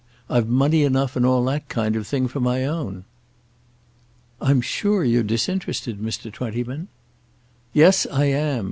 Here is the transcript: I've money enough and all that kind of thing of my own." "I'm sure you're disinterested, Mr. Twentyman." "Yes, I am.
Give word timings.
I've 0.31 0.47
money 0.47 0.83
enough 0.83 1.15
and 1.15 1.27
all 1.27 1.45
that 1.45 1.69
kind 1.69 1.95
of 1.95 2.07
thing 2.07 2.25
of 2.25 2.33
my 2.41 2.65
own." 2.65 3.03
"I'm 4.41 4.59
sure 4.59 5.03
you're 5.03 5.21
disinterested, 5.21 5.99
Mr. 5.99 6.33
Twentyman." 6.33 6.87
"Yes, 7.71 8.07
I 8.11 8.23
am. 8.25 8.59